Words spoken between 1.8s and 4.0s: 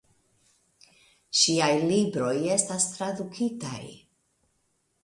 libroj estas tradukitaj.